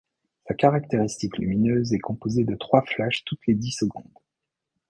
[0.47, 4.09] Sa caractéristique lumineuse est composée de trois flashs toutes les dix secondes.